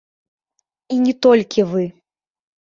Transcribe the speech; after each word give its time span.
І 0.95 0.97
не 1.03 1.13
толькі 1.27 1.67
вы. 1.75 1.83